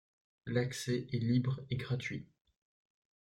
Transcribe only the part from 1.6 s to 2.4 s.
et gratuit.